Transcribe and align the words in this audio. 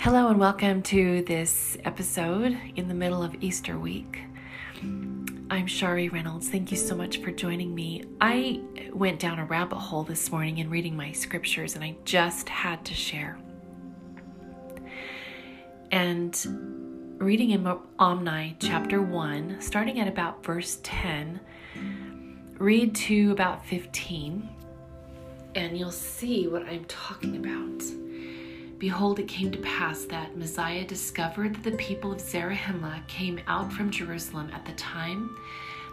Hello, 0.00 0.28
and 0.28 0.38
welcome 0.38 0.80
to 0.84 1.22
this 1.22 1.76
episode 1.84 2.56
in 2.76 2.86
the 2.86 2.94
middle 2.94 3.20
of 3.20 3.34
Easter 3.40 3.76
week. 3.76 4.20
I'm 5.50 5.66
Shari 5.66 6.08
Reynolds. 6.08 6.48
Thank 6.48 6.70
you 6.70 6.76
so 6.76 6.94
much 6.94 7.16
for 7.20 7.32
joining 7.32 7.74
me. 7.74 8.04
I 8.20 8.62
went 8.92 9.18
down 9.18 9.40
a 9.40 9.44
rabbit 9.44 9.78
hole 9.78 10.04
this 10.04 10.30
morning 10.30 10.58
in 10.58 10.70
reading 10.70 10.96
my 10.96 11.10
scriptures, 11.10 11.74
and 11.74 11.82
I 11.82 11.96
just 12.04 12.48
had 12.48 12.84
to 12.84 12.94
share. 12.94 13.38
And 15.90 17.16
reading 17.18 17.50
in 17.50 17.66
Omni 17.98 18.56
chapter 18.60 19.02
1, 19.02 19.60
starting 19.60 19.98
at 19.98 20.06
about 20.06 20.44
verse 20.44 20.78
10, 20.84 21.40
read 22.58 22.94
to 22.94 23.32
about 23.32 23.66
15, 23.66 24.48
and 25.56 25.76
you'll 25.76 25.90
see 25.90 26.46
what 26.46 26.62
I'm 26.68 26.84
talking 26.84 27.36
about. 27.36 27.82
Behold, 28.78 29.18
it 29.18 29.26
came 29.26 29.50
to 29.50 29.58
pass 29.58 30.04
that 30.04 30.36
Mosiah 30.36 30.84
discovered 30.84 31.56
that 31.56 31.64
the 31.64 31.76
people 31.76 32.12
of 32.12 32.20
Zarahemla 32.20 33.06
came 33.08 33.40
out 33.48 33.72
from 33.72 33.90
Jerusalem 33.90 34.50
at 34.54 34.64
the 34.64 34.72
time 34.72 35.36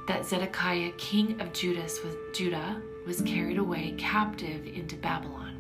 that 0.08 0.24
Zedekiah, 0.24 0.92
king 0.98 1.42
of 1.42 1.52
Judas, 1.52 2.00
Judah, 2.32 2.80
was 3.08 3.22
carried 3.22 3.58
away 3.58 3.96
captive 3.98 4.68
into 4.68 4.96
Babylon. 4.98 5.54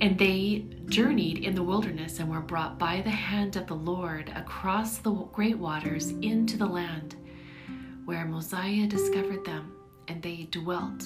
And 0.00 0.18
they 0.18 0.66
journeyed 0.86 1.38
in 1.38 1.54
the 1.54 1.62
wilderness 1.62 2.18
and 2.18 2.30
were 2.30 2.40
brought 2.40 2.78
by 2.78 3.00
the 3.00 3.10
hand 3.10 3.56
of 3.56 3.66
the 3.66 3.74
Lord 3.74 4.30
across 4.36 4.98
the 4.98 5.10
great 5.10 5.58
waters 5.58 6.10
into 6.10 6.58
the 6.58 6.66
land 6.66 7.16
where 8.04 8.26
Mosiah 8.26 8.86
discovered 8.86 9.44
them, 9.44 9.72
and 10.06 10.22
they 10.22 10.48
dwelt 10.50 11.04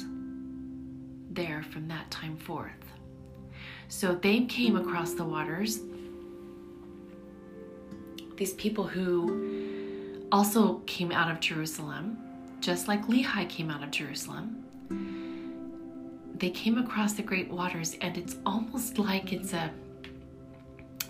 there 1.31 1.63
from 1.71 1.89
that 1.89 2.11
time 2.11 2.37
forth. 2.37 2.82
So 3.93 4.15
they 4.15 4.47
came 4.47 4.77
across 4.77 5.13
the 5.13 5.23
waters. 5.23 5.81
These 8.37 8.55
people 8.55 8.85
who 8.85 10.27
also 10.33 10.79
came 10.87 11.13
out 11.13 11.31
of 11.31 11.41
Jerusalem, 11.41 12.17
just 12.61 12.89
like 12.89 13.07
Lehi 13.07 13.47
came 13.51 13.71
out 13.71 13.85
of 13.85 13.91
Jerusalem, 13.91 14.65
they 16.37 16.49
came 16.49 16.79
across 16.79 17.13
the 17.13 17.23
great 17.23 17.51
waters, 17.51 17.99
and 18.01 18.17
it's 18.17 18.37
almost 18.47 18.97
like 18.97 19.31
it's 19.31 19.53
a 19.53 19.71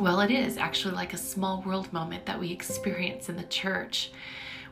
well, 0.01 0.19
it 0.19 0.33
is 0.33 0.57
actually 0.57 0.95
like 0.95 1.15
a 1.15 1.19
small 1.19 1.63
world 1.63 1.91
moment 1.93 2.27
that 2.27 2.39
we 2.39 2.51
experience 2.51 3.29
in 3.29 3.37
the 3.37 3.45
church 3.45 4.11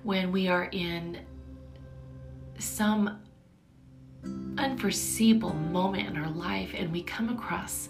when 0.03 0.33
we 0.33 0.49
are 0.49 0.65
in 0.73 1.21
some 2.59 3.21
unforeseeable 4.61 5.55
moment 5.55 6.09
in 6.09 6.17
our 6.17 6.31
life 6.31 6.75
and 6.77 6.93
we 6.93 7.03
come 7.03 7.31
across 7.31 7.89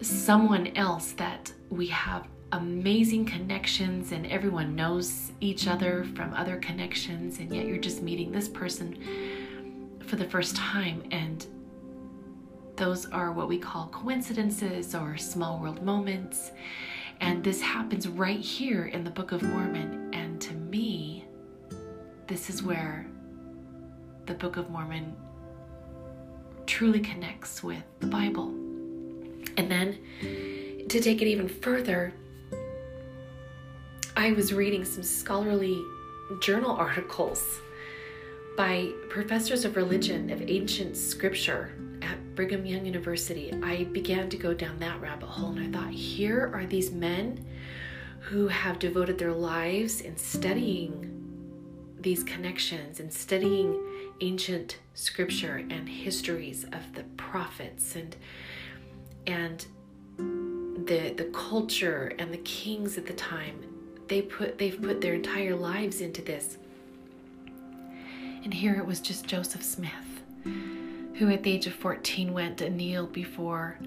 someone 0.00 0.66
else 0.76 1.12
that 1.12 1.52
we 1.70 1.86
have 1.86 2.26
amazing 2.52 3.24
connections 3.24 4.12
and 4.12 4.26
everyone 4.26 4.74
knows 4.74 5.32
each 5.40 5.66
other 5.66 6.04
from 6.14 6.32
other 6.34 6.56
connections 6.56 7.38
and 7.38 7.54
yet 7.54 7.66
you're 7.66 7.78
just 7.78 8.02
meeting 8.02 8.30
this 8.30 8.48
person 8.48 9.98
for 10.06 10.16
the 10.16 10.24
first 10.24 10.56
time 10.56 11.02
and 11.10 11.46
those 12.76 13.06
are 13.06 13.32
what 13.32 13.48
we 13.48 13.56
call 13.56 13.86
coincidences 13.88 14.94
or 14.94 15.16
small 15.16 15.60
world 15.60 15.82
moments. 15.82 16.50
And 17.20 17.42
this 17.44 17.60
happens 17.60 18.08
right 18.08 18.40
here 18.40 18.86
in 18.86 19.04
the 19.04 19.10
book 19.10 19.30
of 19.30 19.42
mormon 19.42 20.10
and 20.12 20.40
to 20.40 20.52
me 20.54 21.24
this 22.26 22.50
is 22.50 22.62
where 22.62 23.06
the 24.26 24.34
Book 24.34 24.56
of 24.56 24.70
Mormon 24.70 25.14
truly 26.74 26.98
connects 26.98 27.62
with 27.62 27.84
the 28.00 28.06
Bible. 28.08 28.48
And 29.56 29.70
then 29.70 29.96
to 30.88 31.00
take 31.00 31.22
it 31.22 31.28
even 31.28 31.46
further, 31.46 32.12
I 34.16 34.32
was 34.32 34.52
reading 34.52 34.84
some 34.84 35.04
scholarly 35.04 35.80
journal 36.40 36.72
articles 36.76 37.60
by 38.56 38.90
professors 39.08 39.64
of 39.64 39.76
religion 39.76 40.30
of 40.30 40.42
ancient 40.50 40.96
scripture 40.96 41.70
at 42.02 42.34
Brigham 42.34 42.66
Young 42.66 42.84
University. 42.84 43.52
I 43.62 43.84
began 43.84 44.28
to 44.30 44.36
go 44.36 44.52
down 44.52 44.80
that 44.80 45.00
rabbit 45.00 45.28
hole 45.28 45.50
and 45.50 45.76
I 45.76 45.78
thought, 45.78 45.92
here 45.92 46.50
are 46.52 46.66
these 46.66 46.90
men 46.90 47.46
who 48.18 48.48
have 48.48 48.80
devoted 48.80 49.16
their 49.16 49.32
lives 49.32 50.00
in 50.00 50.16
studying 50.16 51.08
these 52.00 52.24
connections 52.24 52.98
and 52.98 53.12
studying 53.12 53.80
ancient 54.24 54.78
scripture 54.94 55.64
and 55.70 55.88
histories 55.88 56.64
of 56.64 56.94
the 56.94 57.02
prophets 57.16 57.96
and 57.96 58.16
and 59.26 59.66
the 60.86 61.14
the 61.16 61.30
culture 61.32 62.12
and 62.18 62.32
the 62.32 62.38
kings 62.38 62.96
at 62.96 63.06
the 63.06 63.12
time 63.12 63.62
they 64.08 64.22
put 64.22 64.58
they've 64.58 64.80
put 64.80 65.00
their 65.00 65.14
entire 65.14 65.54
lives 65.54 66.00
into 66.00 66.22
this. 66.22 66.58
And 68.44 68.52
here 68.52 68.74
it 68.74 68.86
was 68.86 69.00
just 69.00 69.26
Joseph 69.26 69.62
Smith 69.62 70.14
who 71.14 71.30
at 71.30 71.42
the 71.42 71.52
age 71.52 71.66
of 71.66 71.74
14 71.74 72.32
went 72.32 72.60
and 72.60 72.76
kneeled 72.76 73.12
before 73.12 73.78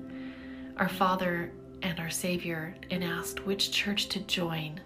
our 0.78 0.88
father 0.90 1.52
and 1.84 2.00
our 2.00 2.10
savior 2.10 2.74
and 2.90 3.04
asked 3.04 3.46
which 3.46 3.72
church 3.72 4.08
to 4.10 4.20
join. 4.22 4.80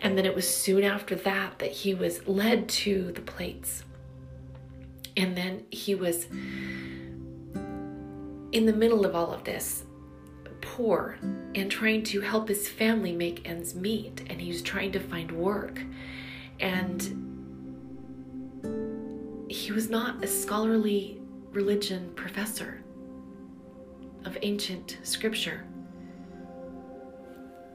And 0.00 0.16
then 0.16 0.24
it 0.24 0.34
was 0.34 0.48
soon 0.48 0.82
after 0.82 1.14
that 1.14 1.58
that 1.58 1.70
he 1.70 1.94
was 1.94 2.26
led 2.26 2.68
to 2.70 3.12
the 3.12 3.20
plates 3.20 3.84
and 5.16 5.36
then 5.36 5.64
he 5.70 5.94
was 5.94 6.26
in 8.52 8.66
the 8.66 8.72
middle 8.72 9.04
of 9.04 9.14
all 9.14 9.32
of 9.32 9.44
this, 9.44 9.84
poor 10.60 11.18
and 11.54 11.70
trying 11.70 12.02
to 12.02 12.20
help 12.20 12.48
his 12.48 12.68
family 12.68 13.12
make 13.12 13.48
ends 13.48 13.74
meet. 13.74 14.22
And 14.28 14.40
he 14.40 14.48
was 14.50 14.62
trying 14.62 14.92
to 14.92 15.00
find 15.00 15.30
work. 15.30 15.80
And 16.60 17.02
he 19.48 19.72
was 19.72 19.90
not 19.90 20.22
a 20.24 20.26
scholarly 20.26 21.20
religion 21.52 22.12
professor 22.16 22.82
of 24.24 24.36
ancient 24.42 24.98
scripture. 25.02 25.64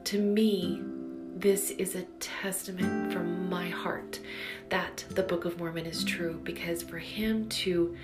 To 0.04 0.18
me, 0.18 0.82
this 1.40 1.70
is 1.70 1.94
a 1.94 2.02
testament 2.20 3.10
from 3.10 3.48
my 3.48 3.66
heart 3.66 4.20
that 4.68 5.06
the 5.08 5.22
Book 5.22 5.46
of 5.46 5.58
Mormon 5.58 5.86
is 5.86 6.04
true 6.04 6.38
because 6.44 6.82
for 6.82 6.98
him 6.98 7.48
to 7.48 7.96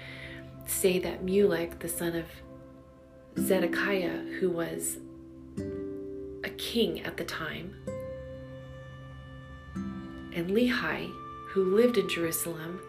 say 0.65 0.99
that 1.01 1.25
Mulek, 1.25 1.79
the 1.79 1.89
son 1.89 2.17
of 2.17 2.25
Zedekiah, 3.39 4.21
who 4.41 4.49
was 4.49 4.97
a 5.59 6.51
king 6.57 7.03
at 7.03 7.19
the 7.19 7.25
time, 7.25 7.75
and 10.35 10.51
Lehi, 10.51 11.13
who 11.51 11.77
lived 11.77 11.99
in 11.99 12.09
Jerusalem, 12.09 12.81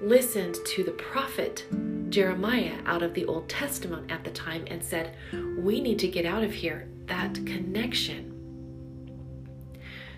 listened 0.00 0.58
to 0.76 0.84
the 0.84 0.92
prophet 0.92 1.66
Jeremiah 2.08 2.78
out 2.86 3.02
of 3.02 3.14
the 3.14 3.24
Old 3.24 3.48
Testament 3.48 4.12
at 4.12 4.22
the 4.22 4.30
time 4.30 4.64
and 4.68 4.82
said, 4.82 5.16
We 5.58 5.80
need 5.80 5.98
to 6.00 6.08
get 6.08 6.24
out 6.24 6.44
of 6.44 6.52
here. 6.52 6.86
That 7.06 7.34
connection 7.46 8.31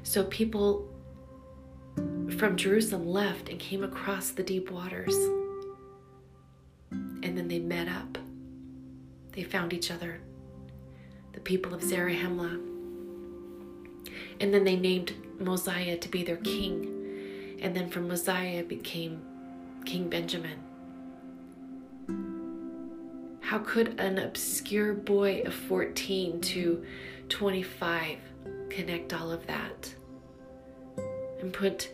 so 0.05 0.23
people 0.25 0.87
from 2.37 2.57
Jerusalem 2.57 3.09
left 3.09 3.49
and 3.49 3.59
came 3.59 3.83
across 3.83 4.31
the 4.31 4.43
deep 4.43 4.71
waters. 4.71 5.17
And 6.91 7.37
then 7.37 7.49
they 7.49 7.59
met 7.59 7.89
up. 7.89 8.19
They 9.33 9.43
found 9.43 9.73
each 9.73 9.91
other, 9.91 10.21
the 11.33 11.41
people 11.41 11.75
of 11.75 11.81
Zarahemla. 11.81 12.61
And 14.41 14.53
then 14.53 14.63
they 14.65 14.77
named 14.77 15.15
Mosiah 15.41 15.97
to 15.97 16.09
be 16.09 16.23
their 16.23 16.37
king. 16.37 17.59
And 17.63 17.75
then 17.75 17.89
from 17.89 18.07
Mosiah 18.07 18.63
became 18.63 19.23
King 19.87 20.11
Benjamin. 20.11 20.63
How 23.41 23.59
could 23.59 23.99
an 23.99 24.19
obscure 24.19 24.93
boy 24.93 25.43
of 25.47 25.55
14 25.55 26.43
to 26.43 26.85
25 27.31 28.19
connect 28.75 29.13
all 29.13 29.31
of 29.31 29.47
that 29.47 29.95
and 31.41 31.53
put 31.53 31.91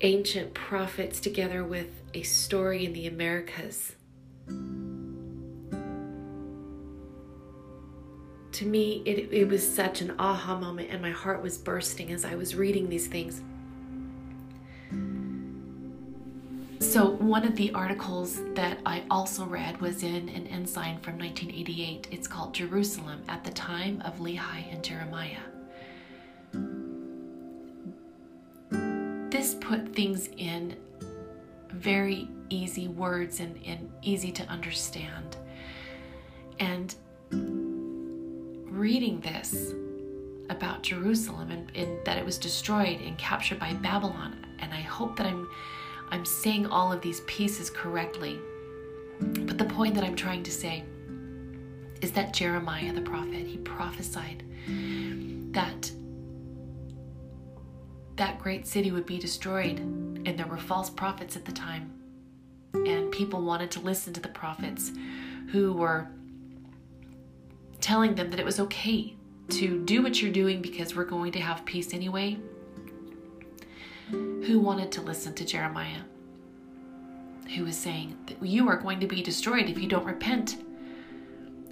ancient 0.00 0.54
prophets 0.54 1.18
together 1.18 1.64
with 1.64 1.88
a 2.14 2.22
story 2.22 2.84
in 2.84 2.92
the 2.92 3.06
Americas. 3.06 3.96
To 8.52 8.64
me, 8.64 9.02
it, 9.04 9.32
it 9.32 9.48
was 9.48 9.66
such 9.68 10.00
an 10.00 10.14
aha 10.18 10.58
moment, 10.58 10.90
and 10.90 11.02
my 11.02 11.10
heart 11.10 11.42
was 11.42 11.58
bursting 11.58 12.12
as 12.12 12.24
I 12.24 12.34
was 12.34 12.54
reading 12.54 12.88
these 12.88 13.06
things. 13.06 13.42
So, 16.80 17.10
one 17.10 17.44
of 17.44 17.56
the 17.56 17.72
articles 17.72 18.40
that 18.54 18.78
I 18.86 19.04
also 19.10 19.44
read 19.44 19.80
was 19.80 20.02
in 20.02 20.28
an 20.30 20.46
ensign 20.46 20.98
from 21.00 21.18
1988. 21.18 22.08
It's 22.10 22.26
called 22.26 22.54
Jerusalem 22.54 23.22
at 23.28 23.44
the 23.44 23.50
Time 23.50 24.00
of 24.04 24.18
Lehi 24.18 24.72
and 24.72 24.82
Jeremiah. 24.82 25.57
Put 29.68 29.94
things 29.94 30.30
in 30.38 30.74
very 31.68 32.26
easy 32.48 32.88
words 32.88 33.40
and, 33.40 33.54
and 33.66 33.92
easy 34.00 34.32
to 34.32 34.42
understand. 34.44 35.36
And 36.58 36.94
reading 38.72 39.20
this 39.20 39.74
about 40.48 40.82
Jerusalem 40.82 41.50
and, 41.50 41.70
and 41.76 42.02
that 42.06 42.16
it 42.16 42.24
was 42.24 42.38
destroyed 42.38 42.98
and 43.02 43.18
captured 43.18 43.58
by 43.58 43.74
Babylon, 43.74 44.46
and 44.60 44.72
I 44.72 44.80
hope 44.80 45.16
that 45.16 45.26
I'm 45.26 45.46
I'm 46.10 46.24
saying 46.24 46.64
all 46.68 46.90
of 46.90 47.02
these 47.02 47.20
pieces 47.26 47.68
correctly. 47.68 48.40
But 49.20 49.58
the 49.58 49.66
point 49.66 49.94
that 49.96 50.04
I'm 50.04 50.16
trying 50.16 50.42
to 50.44 50.50
say 50.50 50.84
is 52.00 52.12
that 52.12 52.32
Jeremiah 52.32 52.94
the 52.94 53.02
prophet, 53.02 53.46
he 53.46 53.58
prophesied 53.58 54.42
that 55.52 55.92
that 58.18 58.38
great 58.38 58.66
city 58.66 58.90
would 58.90 59.06
be 59.06 59.18
destroyed 59.18 59.78
and 59.78 60.38
there 60.38 60.46
were 60.46 60.58
false 60.58 60.90
prophets 60.90 61.36
at 61.36 61.44
the 61.44 61.52
time 61.52 61.90
and 62.74 63.10
people 63.10 63.40
wanted 63.42 63.70
to 63.70 63.80
listen 63.80 64.12
to 64.12 64.20
the 64.20 64.28
prophets 64.28 64.92
who 65.50 65.72
were 65.72 66.08
telling 67.80 68.14
them 68.14 68.30
that 68.30 68.40
it 68.40 68.44
was 68.44 68.60
okay 68.60 69.16
to 69.48 69.82
do 69.84 70.02
what 70.02 70.20
you're 70.20 70.32
doing 70.32 70.60
because 70.60 70.94
we're 70.94 71.04
going 71.04 71.32
to 71.32 71.40
have 71.40 71.64
peace 71.64 71.94
anyway. 71.94 72.36
Who 74.10 74.60
wanted 74.60 74.92
to 74.92 75.00
listen 75.00 75.34
to 75.34 75.44
Jeremiah? 75.44 76.02
Who 77.56 77.64
was 77.64 77.76
saying 77.76 78.16
that 78.26 78.44
you 78.44 78.68
are 78.68 78.76
going 78.76 79.00
to 79.00 79.06
be 79.06 79.22
destroyed 79.22 79.70
if 79.70 79.78
you 79.78 79.88
don't 79.88 80.04
repent 80.04 80.62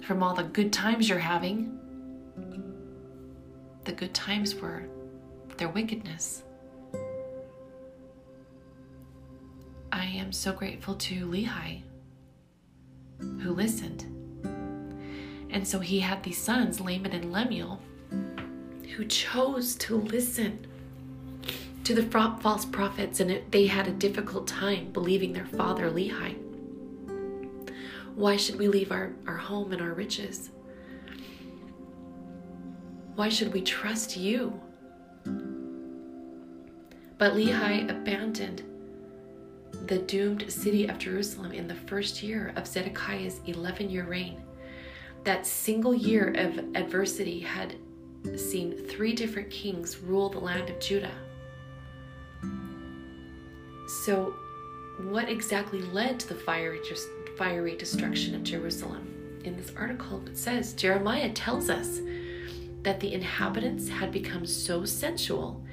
from 0.01 0.23
all 0.23 0.33
the 0.33 0.43
good 0.43 0.73
times 0.73 1.07
you're 1.07 1.19
having. 1.19 1.77
The 3.83 3.91
good 3.91 4.13
times 4.13 4.55
were 4.55 4.87
their 5.57 5.69
wickedness. 5.69 6.43
I 9.91 10.05
am 10.05 10.31
so 10.31 10.53
grateful 10.53 10.95
to 10.95 11.25
Lehi 11.27 11.83
who 13.19 13.51
listened. 13.51 14.05
And 15.49 15.67
so 15.67 15.79
he 15.79 15.99
had 15.99 16.23
these 16.23 16.37
sons, 16.37 16.79
Laman 16.79 17.13
and 17.13 17.31
Lemuel, 17.31 17.81
who 18.95 19.05
chose 19.05 19.75
to 19.75 19.95
listen 19.95 20.67
to 21.83 21.93
the 21.93 22.03
false 22.03 22.65
prophets, 22.65 23.19
and 23.19 23.41
they 23.51 23.65
had 23.65 23.87
a 23.87 23.91
difficult 23.91 24.45
time 24.47 24.91
believing 24.91 25.33
their 25.33 25.45
father, 25.45 25.89
Lehi. 25.89 26.35
Why 28.13 28.35
should 28.35 28.59
we 28.59 28.67
leave 28.67 28.91
our, 28.91 29.13
our 29.25 29.37
home 29.37 29.71
and 29.71 29.81
our 29.81 29.93
riches? 29.93 30.49
Why 33.15 33.29
should 33.29 33.53
we 33.53 33.61
trust 33.61 34.17
you? 34.17 34.59
But 37.17 37.33
Lehi 37.33 37.89
abandoned 37.89 38.63
the 39.87 39.97
doomed 39.99 40.51
city 40.51 40.87
of 40.87 40.99
Jerusalem 40.99 41.51
in 41.51 41.67
the 41.67 41.75
first 41.75 42.21
year 42.21 42.53
of 42.55 42.67
Zedekiah's 42.67 43.41
11 43.45 43.89
year 43.89 44.05
reign. 44.05 44.41
That 45.23 45.45
single 45.45 45.95
year 45.95 46.33
of 46.37 46.59
adversity 46.75 47.39
had 47.39 47.75
seen 48.35 48.77
three 48.87 49.13
different 49.13 49.49
kings 49.49 49.97
rule 49.99 50.29
the 50.29 50.39
land 50.39 50.69
of 50.69 50.79
Judah. 50.79 51.11
So, 54.03 54.35
what 55.09 55.29
exactly 55.29 55.81
led 55.81 56.19
to 56.21 56.29
the 56.29 56.35
fiery, 56.35 56.79
fiery 57.37 57.75
destruction 57.75 58.35
of 58.35 58.43
Jerusalem? 58.43 59.13
In 59.43 59.55
this 59.55 59.71
article, 59.77 60.23
it 60.27 60.37
says 60.37 60.73
Jeremiah 60.73 61.31
tells 61.33 61.69
us 61.69 61.99
that 62.83 62.99
the 62.99 63.13
inhabitants 63.13 63.87
had 63.87 64.11
become 64.11 64.45
so 64.45 64.85
sensual 64.85 65.63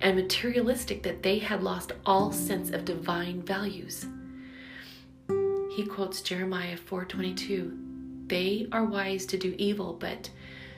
and 0.00 0.16
materialistic 0.16 1.02
that 1.02 1.22
they 1.22 1.38
had 1.38 1.62
lost 1.62 1.92
all 2.06 2.32
sense 2.32 2.70
of 2.70 2.84
divine 2.84 3.42
values. 3.42 4.06
He 5.76 5.84
quotes 5.86 6.22
Jeremiah 6.22 6.76
4:22, 6.76 7.78
"They 8.26 8.66
are 8.72 8.84
wise 8.84 9.26
to 9.26 9.38
do 9.38 9.54
evil, 9.58 9.94
but 9.98 10.30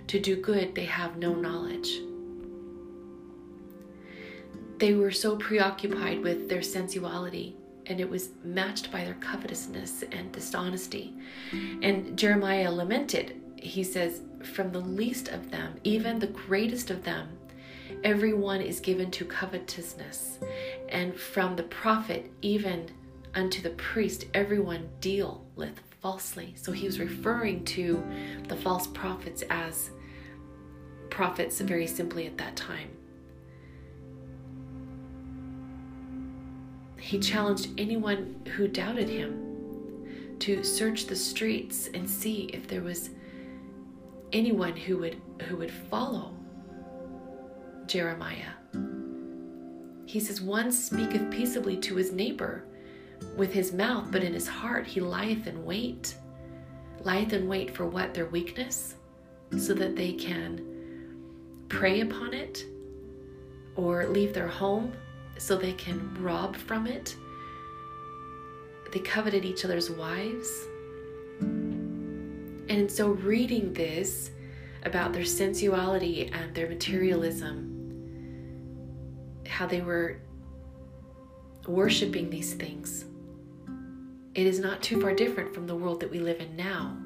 to 0.08 0.18
do 0.18 0.36
good 0.36 0.74
they 0.74 0.84
have 0.84 1.16
no 1.16 1.34
knowledge." 1.34 2.00
They 4.78 4.94
were 4.94 5.12
so 5.12 5.36
preoccupied 5.36 6.22
with 6.22 6.48
their 6.48 6.62
sensuality 6.62 7.56
and 7.86 8.00
it 8.00 8.08
was 8.08 8.30
matched 8.44 8.90
by 8.92 9.04
their 9.04 9.14
covetousness 9.14 10.04
and 10.12 10.32
dishonesty. 10.32 11.14
And 11.82 12.16
Jeremiah 12.16 12.70
lamented, 12.70 13.40
he 13.56 13.84
says, 13.84 14.22
From 14.42 14.72
the 14.72 14.80
least 14.80 15.28
of 15.28 15.50
them, 15.50 15.74
even 15.84 16.18
the 16.18 16.26
greatest 16.26 16.90
of 16.90 17.04
them, 17.04 17.28
everyone 18.04 18.60
is 18.60 18.80
given 18.80 19.10
to 19.12 19.24
covetousness. 19.24 20.38
And 20.88 21.14
from 21.14 21.56
the 21.56 21.62
prophet, 21.64 22.30
even 22.42 22.90
unto 23.34 23.62
the 23.62 23.70
priest, 23.70 24.26
everyone 24.34 24.88
dealeth 25.00 25.80
falsely. 26.00 26.54
So 26.56 26.72
he 26.72 26.86
was 26.86 26.98
referring 26.98 27.64
to 27.66 28.02
the 28.48 28.56
false 28.56 28.86
prophets 28.88 29.42
as 29.50 29.90
prophets 31.10 31.60
very 31.60 31.86
simply 31.86 32.26
at 32.26 32.38
that 32.38 32.56
time. 32.56 32.90
He 36.98 37.18
challenged 37.18 37.68
anyone 37.78 38.40
who 38.54 38.68
doubted 38.68 39.08
him 39.08 40.36
to 40.38 40.62
search 40.64 41.06
the 41.06 41.16
streets 41.16 41.88
and 41.94 42.08
see 42.08 42.44
if 42.52 42.66
there 42.66 42.80
was 42.80 43.10
anyone 44.32 44.76
who 44.76 44.98
would 44.98 45.20
who 45.42 45.56
would 45.56 45.70
follow 45.70 46.34
Jeremiah. 47.92 48.52
He 50.06 50.18
says, 50.18 50.40
One 50.40 50.72
speaketh 50.72 51.30
peaceably 51.30 51.76
to 51.78 51.96
his 51.96 52.10
neighbor 52.10 52.64
with 53.36 53.52
his 53.52 53.74
mouth, 53.74 54.06
but 54.10 54.24
in 54.24 54.32
his 54.32 54.48
heart 54.48 54.86
he 54.86 55.00
lieth 55.00 55.46
in 55.46 55.62
wait. 55.66 56.14
Lieth 57.04 57.34
in 57.34 57.46
wait 57.46 57.76
for 57.76 57.84
what? 57.84 58.14
Their 58.14 58.24
weakness, 58.24 58.94
so 59.58 59.74
that 59.74 59.94
they 59.94 60.14
can 60.14 60.64
prey 61.68 62.00
upon 62.00 62.32
it 62.32 62.64
or 63.76 64.06
leave 64.06 64.32
their 64.32 64.48
home 64.48 64.94
so 65.36 65.58
they 65.58 65.74
can 65.74 66.16
rob 66.18 66.56
from 66.56 66.86
it. 66.86 67.14
They 68.90 69.00
coveted 69.00 69.44
each 69.44 69.66
other's 69.66 69.90
wives. 69.90 70.48
And 72.70 72.90
so, 72.90 73.08
reading 73.08 73.74
this 73.74 74.30
about 74.84 75.12
their 75.12 75.26
sensuality 75.26 76.30
and 76.32 76.54
their 76.54 76.68
materialism, 76.70 77.71
how 79.52 79.66
they 79.66 79.80
were 79.80 80.18
worshiping 81.66 82.30
these 82.30 82.54
things, 82.54 83.04
it 84.34 84.46
is 84.46 84.58
not 84.58 84.82
too 84.82 85.00
far 85.00 85.14
different 85.14 85.54
from 85.54 85.66
the 85.66 85.76
world 85.76 86.00
that 86.00 86.10
we 86.10 86.18
live 86.18 86.40
in 86.40 86.56
now. 86.56 86.96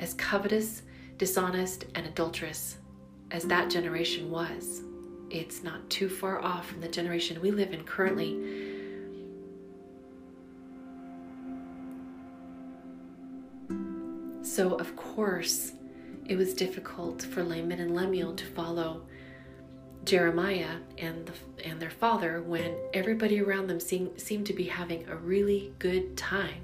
As 0.00 0.14
covetous, 0.14 0.82
dishonest, 1.18 1.84
and 1.94 2.06
adulterous 2.06 2.78
as 3.30 3.44
that 3.44 3.68
generation 3.68 4.30
was 4.30 4.82
it's 5.30 5.64
not 5.64 5.88
too 5.90 6.08
far 6.08 6.40
off 6.40 6.68
from 6.68 6.80
the 6.80 6.88
generation 6.88 7.40
we 7.40 7.50
live 7.50 7.72
in 7.72 7.82
currently. 7.82 8.36
So, 14.42 14.76
of 14.76 14.94
course, 14.94 15.72
it 16.26 16.36
was 16.36 16.54
difficult 16.54 17.22
for 17.22 17.42
Laman 17.42 17.80
and 17.80 17.94
Lemuel 17.94 18.34
to 18.34 18.46
follow 18.46 19.02
Jeremiah 20.06 20.76
and 20.98 21.26
the, 21.26 21.32
and 21.68 21.80
their 21.80 21.90
father 21.90 22.40
when 22.40 22.76
everybody 22.94 23.40
around 23.40 23.66
them 23.66 23.80
seem, 23.80 24.16
seemed 24.16 24.46
to 24.46 24.52
be 24.52 24.64
having 24.64 25.06
a 25.08 25.16
really 25.16 25.74
good 25.80 26.16
time 26.16 26.62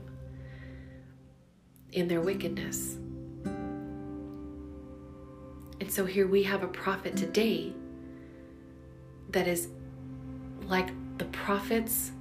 in 1.91 2.07
their 2.07 2.21
wickedness. 2.21 2.99
And 5.81 5.91
so 5.91 6.07
here 6.07 6.29
we 6.29 6.45
have 6.45 6.63
a 6.63 6.69
prophet 6.69 7.17
today 7.17 7.73
that 9.31 9.49
is 9.49 9.69
like 10.67 10.91
the 11.19 11.25
prophets 11.27 12.13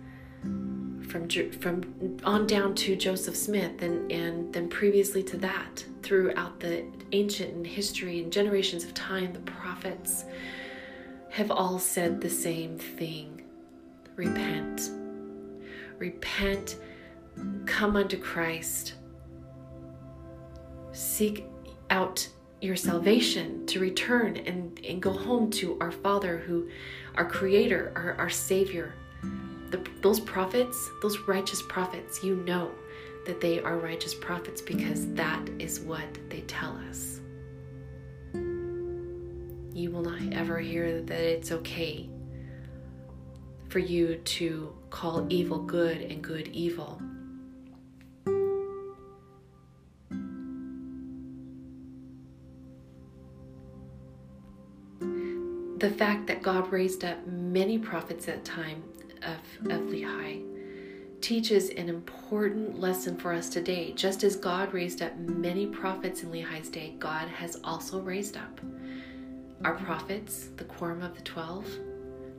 from 0.41 1.27
from 1.59 2.17
on 2.23 2.47
down 2.47 2.73
to 2.73 2.95
Joseph 2.95 3.35
Smith 3.35 3.81
and 3.81 4.11
and 4.11 4.51
then 4.53 4.69
previously 4.69 5.21
to 5.23 5.37
that 5.37 5.85
throughout 6.01 6.59
the 6.59 6.85
ancient 7.11 7.67
history 7.67 8.19
and 8.23 8.31
generations 8.31 8.83
of 8.83 8.93
time 8.93 9.33
the 9.33 9.39
prophets 9.39 10.25
have 11.31 11.51
all 11.51 11.79
said 11.79 12.21
the 12.21 12.29
same 12.29 12.77
thing 12.77 13.41
repent 14.15 14.91
repent 15.97 16.77
come 17.65 17.95
unto 17.95 18.17
Christ 18.17 18.93
seek 20.91 21.45
out 21.89 22.27
your 22.61 22.75
salvation 22.75 23.65
to 23.65 23.79
return 23.79 24.38
and, 24.38 24.79
and 24.88 25.01
go 25.01 25.11
home 25.11 25.50
to 25.50 25.77
our 25.81 25.91
Father, 25.91 26.38
who, 26.38 26.69
our 27.15 27.25
Creator, 27.25 27.91
our, 27.95 28.13
our 28.13 28.29
Savior. 28.29 28.93
The, 29.71 29.81
those 30.01 30.19
prophets, 30.19 30.89
those 31.01 31.17
righteous 31.19 31.61
prophets, 31.69 32.23
you 32.23 32.35
know 32.35 32.71
that 33.25 33.41
they 33.41 33.59
are 33.61 33.77
righteous 33.77 34.13
prophets 34.13 34.61
because 34.61 35.11
that 35.13 35.50
is 35.59 35.79
what 35.79 36.07
they 36.29 36.41
tell 36.41 36.77
us. 36.89 37.20
You 39.73 39.91
will 39.91 40.03
not 40.03 40.33
ever 40.33 40.59
hear 40.59 41.01
that 41.01 41.19
it's 41.19 41.51
okay 41.51 42.09
for 43.69 43.79
you 43.79 44.15
to 44.15 44.75
call 44.89 45.25
evil 45.29 45.59
good 45.59 46.01
and 46.01 46.21
good 46.21 46.47
evil 46.49 47.01
the 55.81 55.89
fact 55.89 56.27
that 56.27 56.43
God 56.43 56.71
raised 56.71 57.03
up 57.03 57.25
many 57.25 57.79
prophets 57.79 58.27
at 58.27 58.45
time 58.45 58.83
of, 59.23 59.71
of 59.71 59.81
Lehi 59.87 60.43
teaches 61.21 61.69
an 61.71 61.89
important 61.89 62.79
lesson 62.79 63.17
for 63.17 63.33
us 63.33 63.49
today. 63.49 63.91
Just 63.93 64.23
as 64.23 64.35
God 64.35 64.73
raised 64.75 65.01
up 65.01 65.17
many 65.17 65.65
prophets 65.65 66.21
in 66.21 66.29
Lehi's 66.29 66.69
day, 66.69 66.93
God 66.99 67.27
has 67.29 67.59
also 67.63 67.99
raised 67.99 68.37
up 68.37 68.61
our 69.63 69.75
prophets, 69.75 70.49
the 70.57 70.63
Quorum 70.63 71.01
of 71.01 71.15
the 71.15 71.21
Twelve, 71.21 71.65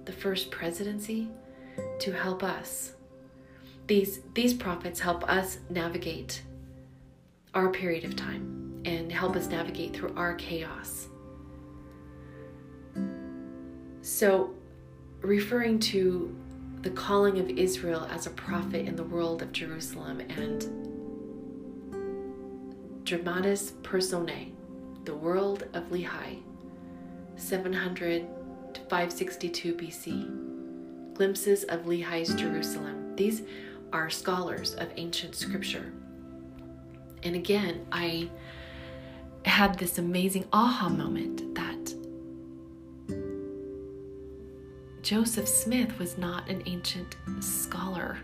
the 0.05 0.13
First 0.13 0.51
Presidency, 0.51 1.29
to 2.01 2.13
help 2.13 2.43
us. 2.43 2.95
These, 3.87 4.21
these 4.35 4.55
prophets 4.55 5.01
help 5.01 5.29
us 5.29 5.59
navigate 5.71 6.43
our 7.55 7.71
period 7.71 8.05
of 8.05 8.17
time 8.17 8.83
and 8.85 9.13
help 9.13 9.37
us 9.37 9.47
navigate 9.47 9.95
through 9.95 10.15
our 10.17 10.35
chaos. 10.35 11.09
So, 14.01 14.55
referring 15.21 15.79
to 15.81 16.37
the 16.81 16.91
calling 16.91 17.39
of 17.39 17.49
Israel 17.49 18.09
as 18.11 18.27
a 18.27 18.31
prophet 18.31 18.87
in 18.87 18.97
the 18.97 19.05
world 19.05 19.43
of 19.43 19.53
Jerusalem 19.53 20.21
and 20.21 20.67
Dramatis 23.05 23.75
Personae, 23.85 24.53
the 25.05 25.15
world 25.15 25.69
of 25.75 25.85
Lehi, 25.91 26.43
700 27.43 28.27
to 28.75 28.81
562 28.83 29.75
BC. 29.75 31.15
Glimpses 31.15 31.65
of 31.65 31.85
Lehi's 31.85 32.35
Jerusalem. 32.35 33.15
These 33.17 33.43
are 33.93 34.09
scholars 34.09 34.75
of 34.75 34.89
ancient 34.97 35.35
scripture. 35.35 35.93
And 37.23 37.37
again, 37.37 37.87
I 37.93 38.31
had 39.45 39.79
this 39.79 39.99
amazing 39.99 40.47
aha 40.53 40.89
moment 40.89 41.55
that 41.55 41.95
Joseph 45.03 45.49
Smith 45.49 45.99
was 45.99 46.17
not 46.17 46.49
an 46.49 46.63
ancient 46.67 47.17
scholar 47.41 48.19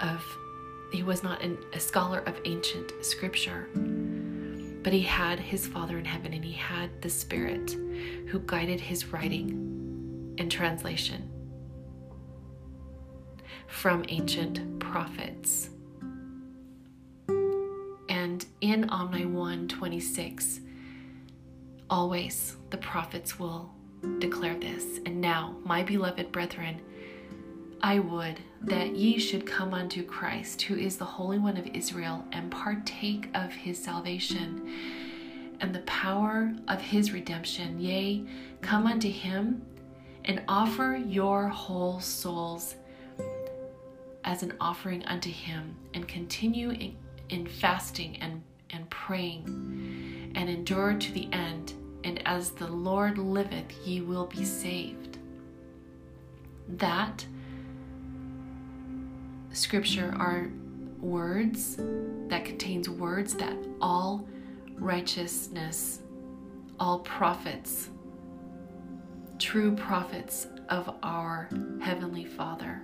of, 0.00 0.24
he 0.92 1.02
was 1.02 1.22
not 1.22 1.42
an, 1.42 1.58
a 1.74 1.80
scholar 1.80 2.20
of 2.20 2.40
ancient 2.46 2.92
scripture, 3.02 3.68
but 4.82 4.92
he 4.92 5.02
had 5.02 5.38
his 5.38 5.66
Father 5.66 5.98
in 5.98 6.04
heaven 6.04 6.32
and 6.32 6.44
he 6.44 6.52
had 6.52 7.02
the 7.02 7.10
Spirit 7.10 7.76
who 8.28 8.40
guided 8.40 8.80
his 8.80 9.06
writing 9.06 10.34
and 10.38 10.50
translation 10.50 11.28
from 13.66 14.04
ancient 14.08 14.78
prophets. 14.78 15.70
And 18.08 18.44
in 18.60 18.88
Omni 18.90 19.26
1 19.26 19.68
26, 19.68 20.60
always 21.88 22.56
the 22.70 22.78
prophets 22.78 23.38
will 23.38 23.70
declare 24.18 24.58
this. 24.58 24.98
And 25.06 25.20
now, 25.20 25.56
my 25.64 25.82
beloved 25.82 26.32
brethren, 26.32 26.80
I 27.82 27.98
would 27.98 28.40
that 28.62 28.94
ye 28.94 29.18
should 29.18 29.46
come 29.46 29.72
unto 29.72 30.02
Christ, 30.02 30.62
who 30.62 30.76
is 30.76 30.96
the 30.96 31.04
Holy 31.04 31.38
One 31.38 31.56
of 31.56 31.66
Israel, 31.68 32.24
and 32.32 32.50
partake 32.50 33.30
of 33.34 33.52
his 33.52 33.82
salvation 33.82 34.68
and 35.60 35.74
the 35.74 35.80
power 35.80 36.54
of 36.68 36.80
his 36.80 37.12
redemption. 37.12 37.80
Yea, 37.80 38.24
come 38.60 38.86
unto 38.86 39.10
him 39.10 39.62
and 40.24 40.42
offer 40.48 41.00
your 41.06 41.48
whole 41.48 42.00
souls 42.00 42.76
as 44.24 44.42
an 44.42 44.52
offering 44.60 45.04
unto 45.06 45.30
him, 45.30 45.74
and 45.94 46.06
continue 46.06 46.70
in, 46.70 46.96
in 47.30 47.46
fasting 47.46 48.18
and, 48.20 48.42
and 48.70 48.88
praying, 48.90 50.32
and 50.34 50.50
endure 50.50 50.94
to 50.94 51.12
the 51.12 51.28
end 51.32 51.72
and 52.04 52.22
as 52.26 52.50
the 52.50 52.66
Lord 52.66 53.18
liveth, 53.18 53.86
ye 53.86 54.00
will 54.00 54.26
be 54.26 54.44
saved. 54.44 55.18
That 56.68 57.26
scripture 59.52 60.14
are 60.18 60.50
words 61.00 61.76
that 62.28 62.44
contains 62.44 62.88
words 62.88 63.34
that 63.34 63.56
all 63.80 64.28
righteousness, 64.74 66.00
all 66.78 67.00
prophets, 67.00 67.90
true 69.38 69.74
prophets 69.74 70.46
of 70.68 70.94
our 71.02 71.48
Heavenly 71.80 72.24
Father 72.24 72.82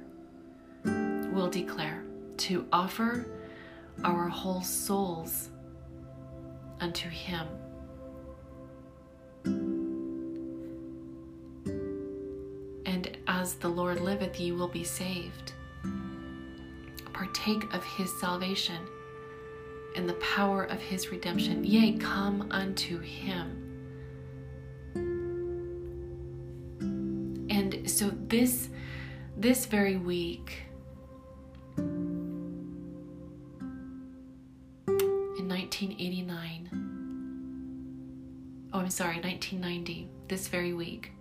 will 0.85 1.49
declare 1.49 2.05
to 2.39 2.67
offer 2.73 3.27
our 4.05 4.29
whole 4.29 4.63
souls 4.63 5.51
unto 6.81 7.09
Him 7.09 7.47
And 12.87 13.19
as 13.27 13.55
the 13.55 13.69
Lord 13.69 14.01
liveth, 14.01 14.41
ye 14.41 14.53
will 14.53 14.69
be 14.69 14.85
saved. 14.85 15.53
Partake 17.17 17.73
of 17.73 17.83
his 17.83 18.13
salvation 18.21 18.77
and 19.95 20.07
the 20.07 20.13
power 20.15 20.65
of 20.65 20.79
his 20.79 21.11
redemption. 21.11 21.65
Yea, 21.65 21.97
come 21.97 22.47
unto 22.51 23.01
him. 23.01 23.63
And 27.49 27.91
so 27.91 28.11
this 28.29 28.69
this 29.35 29.65
very 29.65 29.97
week 29.97 30.65
in 31.79 31.87
1989 35.49 36.69
oh 38.73 38.79
I'm 38.79 38.89
sorry 38.89 39.21
1990 39.21 40.09
this 40.29 40.49
very 40.49 40.73
week 40.73 41.13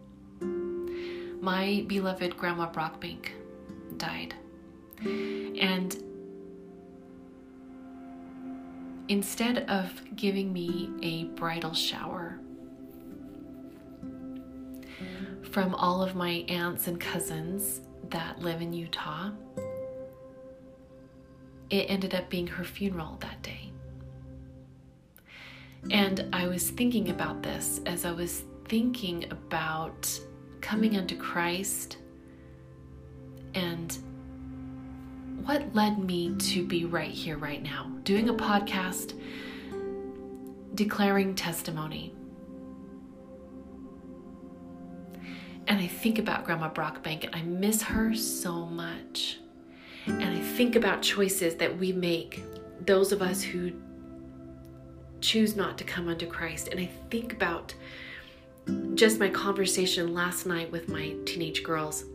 my 1.42 1.84
beloved 1.88 2.38
Grandma 2.38 2.72
Brockbank 2.72 3.32
died. 3.98 4.34
And 5.02 5.96
instead 9.08 9.70
of 9.70 9.92
giving 10.16 10.52
me 10.52 10.90
a 11.02 11.26
bridal 11.36 11.74
shower 11.74 12.40
from 15.52 15.76
all 15.76 16.02
of 16.02 16.16
my 16.16 16.46
aunts 16.50 16.88
and 16.88 17.00
cousins 17.00 17.82
that 18.10 18.40
live 18.40 18.62
in 18.62 18.74
Utah, 18.74 19.32
it 21.70 21.86
ended 21.90 22.14
up 22.14 22.30
being 22.30 22.48
her 22.48 22.64
funeral 22.64 23.18
that 23.22 23.42
day. 23.42 23.72
And 25.92 26.28
I 26.34 26.48
was 26.48 26.70
thinking 26.72 27.10
about 27.10 27.44
this 27.44 27.80
as 27.86 28.06
I 28.06 28.12
was 28.12 28.44
thinking 28.68 29.26
about 29.32 30.20
coming 30.62 30.98
unto 30.98 31.16
Christ 31.16 31.98
and 33.54 33.98
what 35.46 35.76
led 35.76 36.00
me 36.00 36.36
to 36.40 36.66
be 36.66 36.86
right 36.86 37.12
here, 37.12 37.38
right 37.38 37.62
now, 37.62 37.92
doing 38.04 38.30
a 38.30 38.34
podcast, 38.34 39.14
declaring 40.74 41.36
testimony. 41.36 42.12
And 45.68 45.80
I 45.80 45.86
think 45.86 46.18
about 46.18 46.46
Grandma 46.46 46.72
Brockbank 46.72 47.26
and 47.26 47.36
I 47.36 47.44
miss 47.44 47.84
her 47.84 48.16
so 48.16 48.66
much. 48.66 49.38
And 50.08 50.24
I 50.24 50.40
think 50.40 50.76
about 50.76 51.04
choices 51.04 51.56
that 51.56 51.78
we 51.78 51.92
make, 51.92 52.44
those 52.82 53.12
of 53.12 53.22
us 53.22 53.44
who 53.44 53.72
choose 55.22 55.56
not 55.56 55.78
to 55.78 55.84
come 55.84 56.08
unto 56.08 56.26
Christ. 56.26 56.70
And 56.70 56.80
I 56.80 56.90
think 57.12 57.34
about 57.34 57.74
just 58.96 59.20
my 59.20 59.30
conversation 59.30 60.12
last 60.12 60.48
night 60.48 60.72
with 60.72 60.90
my 60.90 61.14
teenage 61.26 61.64
girls, 61.64 62.06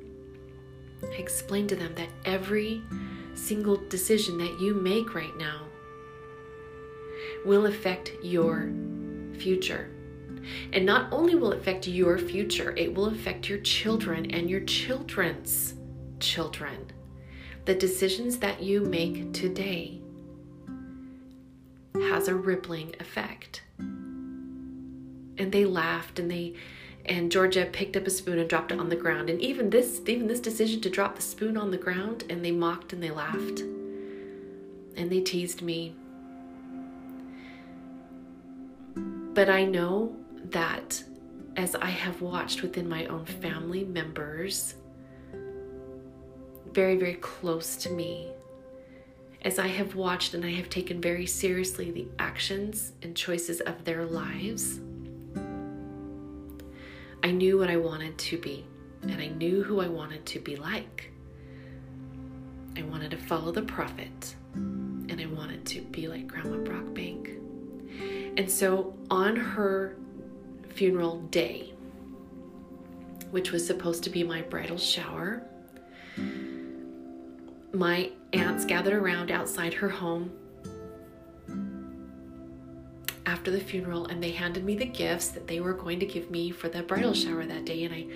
I 1.03 1.15
explained 1.15 1.69
to 1.71 1.77
them 1.77 1.95
that 1.95 2.09
every 2.25 2.83
single 3.35 3.77
decision 3.89 4.39
that 4.39 4.61
you 4.61 4.75
make 4.75 5.15
right 5.15 5.37
now 5.37 5.67
will 7.45 7.67
affect 7.67 8.13
your 8.23 8.71
future. 9.39 9.91
And 10.73 10.87
not 10.87 11.13
only 11.13 11.35
will 11.35 11.53
it 11.53 11.59
affect 11.59 11.87
your 11.87 12.19
future, 12.19 12.75
it 12.77 12.95
will 12.95 13.07
affect 13.07 13.49
your 13.49 13.59
children 13.59 14.31
and 14.31 14.49
your 14.49 14.61
children's 14.61 15.75
children. 16.19 16.93
The 17.65 17.75
decisions 17.75 18.39
that 18.39 18.63
you 18.63 18.81
make 18.81 19.33
today 19.33 20.01
has 21.95 22.29
a 22.29 22.35
rippling 22.35 22.95
effect 23.01 23.63
and 23.79 25.53
they 25.53 25.65
laughed 25.65 26.19
and 26.19 26.31
they 26.31 26.55
and 27.07 27.33
Georgia 27.33 27.69
picked 27.73 27.97
up 27.97 28.07
a 28.07 28.11
spoon 28.11 28.39
and 28.39 28.49
dropped 28.49 28.73
it 28.73 28.79
on 28.79 28.89
the 28.89 28.97
ground. 28.97 29.31
And 29.31 29.41
even 29.41 29.71
this 29.71 30.01
even 30.07 30.27
this 30.27 30.41
decision 30.41 30.81
to 30.83 30.91
drop 30.91 31.17
the 31.17 31.23
spoon 31.23 31.57
on 31.57 31.71
the 31.71 31.79
ground 31.79 32.25
and 32.29 32.45
they 32.45 32.53
mocked 32.53 32.93
and 32.93 33.03
they 33.03 33.11
laughed. 33.11 33.61
And 34.97 35.11
they 35.11 35.21
teased 35.21 35.63
me. 35.63 35.95
But 38.95 39.49
I 39.49 39.65
know 39.65 40.15
that 40.51 41.03
as 41.57 41.75
I 41.75 41.87
have 41.87 42.21
watched 42.21 42.63
within 42.63 42.89
my 42.89 43.07
own 43.07 43.25
family 43.25 43.85
members 43.85 44.75
very 46.73 46.97
very 46.97 47.15
close 47.15 47.77
to 47.77 47.91
me 47.91 48.29
as 49.43 49.59
I 49.59 49.67
have 49.67 49.95
watched 49.95 50.35
and 50.35 50.45
I 50.45 50.53
have 50.53 50.69
taken 50.69 51.01
very 51.01 51.27
seriously 51.27 51.91
the 51.91 52.07
actions 52.19 52.93
and 53.03 53.17
choices 53.17 53.61
of 53.61 53.85
their 53.85 54.05
lives 54.05 54.81
I 57.23 57.31
knew 57.31 57.59
what 57.59 57.69
I 57.69 57.77
wanted 57.77 58.17
to 58.19 58.39
be, 58.39 58.65
and 59.03 59.21
I 59.21 59.29
knew 59.29 59.63
who 59.63 59.81
I 59.81 59.89
wanted 59.89 60.25
to 60.27 60.41
be 60.41 60.57
like. 60.57 61.11
I 62.77 62.83
wanted 62.83 63.11
to 63.11 63.17
follow 63.17 63.53
the 63.53 63.63
prophet, 63.63 64.35
and 64.55 65.21
I 65.21 65.27
wanted 65.27 65.67
to 65.67 65.83
be 65.83 66.09
like 66.09 66.27
Grandma 66.27 66.57
Brockbank. 66.57 67.37
And 68.39 68.51
so 68.51 68.95
on 69.11 69.37
her 69.37 69.97
funeral 70.71 71.21
day, 71.23 71.75
which 73.31 73.53
was 73.53 73.67
supposed 73.67 74.03
to 74.05 74.11
be 74.11 74.23
my 74.23 74.43
bridal 74.43 74.79
shower, 74.79 75.43
my 77.73 78.11
aunts 78.33 78.65
gathered 78.65 78.95
around 78.95 79.31
outside 79.31 79.75
her 79.75 79.89
home 79.89 80.33
after 83.41 83.51
the 83.51 83.59
funeral 83.59 84.05
and 84.05 84.23
they 84.23 84.33
handed 84.33 84.63
me 84.63 84.77
the 84.77 84.85
gifts 84.85 85.29
that 85.29 85.47
they 85.47 85.61
were 85.61 85.73
going 85.73 85.99
to 85.99 86.05
give 86.05 86.31
me 86.31 86.51
for 86.51 86.69
the 86.69 86.83
bridal 86.83 87.13
mm. 87.13 87.25
shower 87.25 87.47
that 87.47 87.65
day 87.65 87.85
and 87.85 87.95
I 87.95 88.07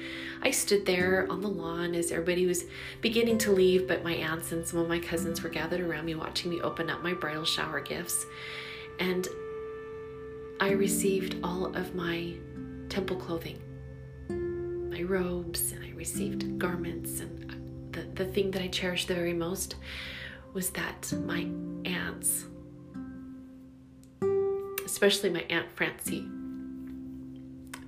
I 0.42 0.50
stood 0.50 0.84
there 0.84 1.26
on 1.30 1.40
the 1.40 1.48
lawn 1.48 1.94
as 1.94 2.12
everybody 2.12 2.44
was 2.44 2.66
beginning 3.00 3.38
to 3.38 3.50
leave 3.50 3.88
but 3.88 4.04
my 4.04 4.12
aunts 4.16 4.52
and 4.52 4.66
some 4.66 4.80
of 4.80 4.86
my 4.86 4.98
cousins 4.98 5.42
were 5.42 5.48
gathered 5.48 5.80
around 5.80 6.04
me 6.04 6.14
watching 6.14 6.50
me 6.50 6.60
open 6.60 6.90
up 6.90 7.02
my 7.02 7.14
bridal 7.14 7.46
shower 7.46 7.80
gifts 7.80 8.26
and 9.00 9.26
I 10.60 10.72
received 10.72 11.36
all 11.42 11.74
of 11.74 11.94
my 11.94 12.34
temple 12.90 13.16
clothing 13.16 13.58
my 14.90 15.04
robes 15.04 15.72
and 15.72 15.82
I 15.82 15.92
received 15.92 16.58
garments 16.58 17.20
and 17.20 17.92
the, 17.92 18.02
the 18.14 18.30
thing 18.30 18.50
that 18.50 18.60
I 18.60 18.68
cherished 18.68 19.08
the 19.08 19.14
very 19.14 19.32
most 19.32 19.76
was 20.52 20.68
that 20.70 21.10
my 21.24 21.48
aunts 21.86 22.44
especially 24.94 25.28
my 25.28 25.44
Aunt 25.50 25.66
Francie, 25.74 26.24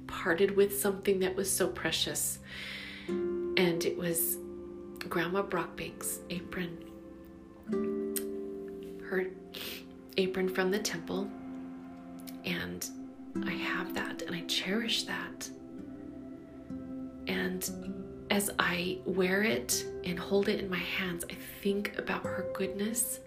parted 0.08 0.56
with 0.56 0.76
something 0.76 1.20
that 1.20 1.36
was 1.36 1.48
so 1.48 1.68
precious. 1.68 2.40
And 3.06 3.84
it 3.84 3.96
was 3.96 4.38
Grandma 5.08 5.44
Brockbank's 5.44 6.18
apron. 6.30 6.76
Her 9.08 9.26
apron 10.16 10.48
from 10.48 10.72
the 10.72 10.80
temple. 10.80 11.30
And 12.44 12.84
I 13.44 13.52
have 13.52 13.94
that 13.94 14.22
and 14.22 14.34
I 14.34 14.40
cherish 14.48 15.04
that. 15.04 15.48
And 17.28 17.94
as 18.32 18.50
I 18.58 18.98
wear 19.04 19.44
it 19.44 19.86
and 20.02 20.18
hold 20.18 20.48
it 20.48 20.58
in 20.58 20.68
my 20.68 20.76
hands, 20.76 21.24
I 21.30 21.36
think 21.62 21.96
about 21.98 22.24
her 22.24 22.48
goodness 22.52 23.20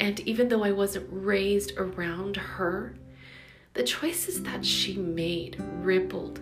and 0.00 0.18
even 0.20 0.48
though 0.48 0.64
I 0.64 0.72
wasn't 0.72 1.06
raised 1.10 1.76
around 1.76 2.36
her, 2.36 2.96
the 3.74 3.84
choices 3.84 4.42
that 4.44 4.64
she 4.64 4.96
made 4.96 5.62
rippled 5.82 6.40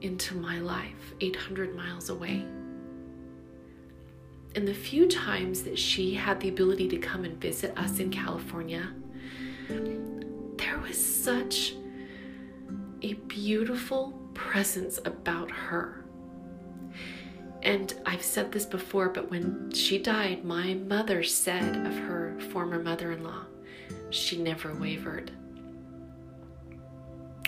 into 0.00 0.36
my 0.36 0.60
life 0.60 1.14
800 1.20 1.74
miles 1.74 2.08
away. 2.08 2.44
And 4.54 4.68
the 4.68 4.74
few 4.74 5.08
times 5.08 5.64
that 5.64 5.78
she 5.78 6.14
had 6.14 6.40
the 6.40 6.48
ability 6.48 6.88
to 6.88 6.98
come 6.98 7.24
and 7.24 7.40
visit 7.40 7.76
us 7.76 7.98
in 7.98 8.10
California, 8.10 8.94
there 9.68 10.78
was 10.78 10.96
such 10.96 11.74
a 13.02 13.14
beautiful 13.14 14.12
presence 14.34 14.98
about 15.04 15.50
her 15.50 16.02
and 17.62 17.94
I've 18.04 18.22
said 18.22 18.50
this 18.50 18.66
before, 18.66 19.08
but 19.08 19.30
when 19.30 19.70
she 19.70 19.98
died, 19.98 20.44
my 20.44 20.74
mother 20.74 21.22
said 21.22 21.76
of 21.86 21.94
her 21.94 22.31
former 22.42 22.82
mother 22.82 23.12
in 23.12 23.24
law, 23.24 23.44
she 24.10 24.40
never 24.40 24.74
wavered. 24.74 25.30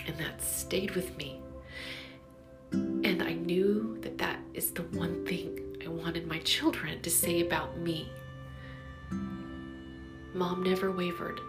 And 0.07 0.16
that 0.19 0.42
stayed 0.42 0.92
with 0.92 1.16
me. 1.16 1.40
And 2.73 3.23
I 3.23 3.33
knew 3.33 3.99
that 4.03 4.19
that 4.19 4.40
is 4.53 4.71
the 4.73 4.83
one 4.83 5.25
thing 5.27 5.77
I 5.85 5.88
wanted 5.88 6.27
my 6.27 6.38
children 6.40 7.01
to 7.03 7.11
say 7.11 7.40
about 7.40 7.79
me. 7.79 8.11
Mom 10.33 10.62
never 10.62 10.90
wavered. 10.90 11.40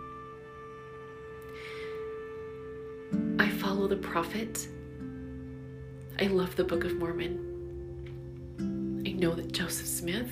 I 3.39 3.50
follow 3.50 3.88
the 3.88 3.96
prophet. 3.96 4.67
I 6.20 6.28
love 6.28 6.56
the 6.56 6.63
Book 6.63 6.84
of 6.84 6.96
Mormon 6.98 7.56
I 9.06 9.12
know 9.12 9.36
that 9.36 9.52
Joseph 9.52 9.86
Smith 9.86 10.32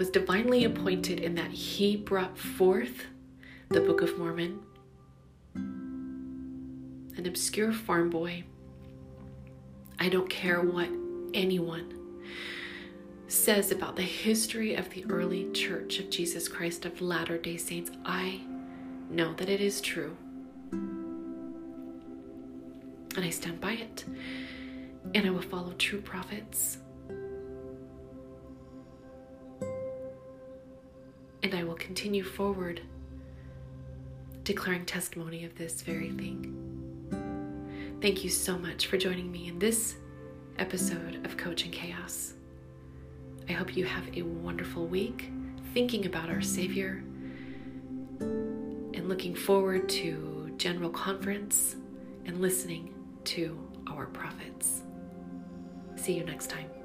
was 0.00 0.08
divinely 0.08 0.64
appointed 0.64 1.20
in 1.20 1.34
that 1.34 1.50
he 1.50 1.94
brought 1.94 2.38
forth 2.38 3.04
the 3.68 3.82
Book 3.82 4.00
of 4.00 4.18
Mormon. 4.18 4.58
An 5.54 7.26
obscure 7.26 7.70
farm 7.70 8.08
boy. 8.08 8.44
I 9.98 10.08
don't 10.08 10.30
care 10.30 10.62
what 10.62 10.88
anyone 11.34 11.92
says 13.28 13.72
about 13.72 13.94
the 13.94 14.00
history 14.00 14.74
of 14.74 14.88
the 14.88 15.04
early 15.10 15.52
church 15.52 15.98
of 15.98 16.08
Jesus 16.08 16.48
Christ 16.48 16.86
of 16.86 17.02
Latter 17.02 17.36
day 17.36 17.58
Saints. 17.58 17.90
I 18.06 18.40
know 19.10 19.34
that 19.34 19.50
it 19.50 19.60
is 19.60 19.82
true. 19.82 20.16
And 20.72 21.20
I 23.18 23.28
stand 23.28 23.60
by 23.60 23.72
it 23.72 24.06
and 25.14 25.26
I 25.26 25.30
will 25.30 25.42
follow 25.42 25.74
true 25.74 26.00
prophets. 26.00 26.78
And 31.42 31.54
I 31.54 31.64
will 31.64 31.74
continue 31.74 32.22
forward 32.22 32.82
declaring 34.44 34.84
testimony 34.84 35.44
of 35.44 35.54
this 35.56 35.82
very 35.82 36.10
thing. 36.10 37.98
Thank 38.00 38.24
you 38.24 38.30
so 38.30 38.58
much 38.58 38.86
for 38.86 38.96
joining 38.96 39.30
me 39.30 39.48
in 39.48 39.58
this 39.58 39.96
episode 40.58 41.24
of 41.24 41.36
Coach 41.36 41.64
in 41.64 41.70
Chaos. 41.70 42.34
I 43.48 43.52
hope 43.52 43.76
you 43.76 43.84
have 43.84 44.04
a 44.16 44.22
wonderful 44.22 44.86
week 44.86 45.30
thinking 45.74 46.06
about 46.06 46.30
our 46.30 46.40
Savior 46.40 47.02
and 48.20 49.08
looking 49.08 49.34
forward 49.34 49.88
to 49.90 50.52
General 50.56 50.90
Conference 50.90 51.76
and 52.26 52.40
listening 52.40 52.94
to 53.24 53.58
our 53.86 54.06
prophets. 54.06 54.82
See 55.96 56.14
you 56.14 56.24
next 56.24 56.48
time. 56.48 56.79